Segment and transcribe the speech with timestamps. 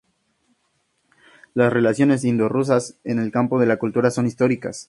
[1.53, 4.79] Las relaciones indo-rusas en el campo de la cultura son históricas.